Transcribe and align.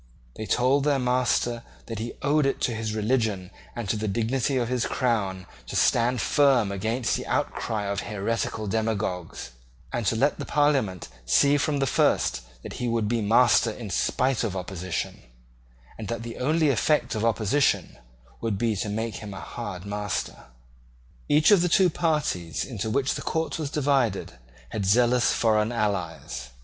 They 0.35 0.47
told 0.47 0.83
their 0.83 0.97
master 0.97 1.61
that 1.85 1.99
he 1.99 2.13
owed 2.23 2.47
it 2.47 2.59
to 2.61 2.73
his 2.73 2.95
religion 2.95 3.51
and 3.75 3.87
to 3.87 3.95
the 3.95 4.07
dignity 4.07 4.57
of 4.57 4.67
his 4.67 4.87
crown 4.87 5.45
to 5.67 5.75
stand 5.75 6.21
firm 6.21 6.71
against 6.71 7.15
the 7.15 7.27
outcry 7.27 7.83
of 7.85 7.99
heretical 7.99 8.65
demagogues, 8.65 9.51
and 9.93 10.03
to 10.07 10.15
let 10.15 10.39
the 10.39 10.45
Parliament 10.45 11.07
see 11.27 11.55
from 11.55 11.77
the 11.77 11.85
first 11.85 12.41
that 12.63 12.73
he 12.81 12.87
would 12.87 13.07
be 13.07 13.21
master 13.21 13.69
in 13.69 13.91
spite 13.91 14.43
of 14.43 14.55
opposition, 14.55 15.21
and 15.99 16.07
that 16.07 16.23
the 16.23 16.37
only 16.37 16.69
effect 16.69 17.13
of 17.13 17.23
opposition 17.23 17.99
would 18.41 18.57
be 18.57 18.75
to 18.77 18.89
make 18.89 19.17
him 19.17 19.35
a 19.35 19.39
hard 19.39 19.85
master. 19.85 20.45
Each 21.29 21.51
of 21.51 21.61
the 21.61 21.69
two 21.69 21.91
parties 21.91 22.65
into 22.65 22.89
which 22.89 23.13
the 23.13 23.21
court 23.21 23.59
was 23.59 23.69
divided 23.69 24.33
had 24.69 24.83
zealous 24.83 25.31
foreign 25.31 25.71
allies. 25.71 26.49